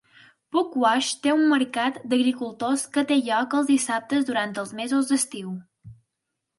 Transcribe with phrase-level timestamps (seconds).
[0.55, 5.57] Pugwash té un mercat d'agricultors que té lloc els dissabtes durant els mesos d'estiu.